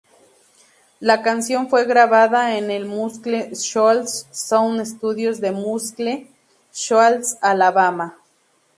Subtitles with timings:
[0.99, 6.27] La canción fue grabada en el Muscle Shoals Sound Studios de Muscle
[6.73, 8.17] Shoals, Alabama.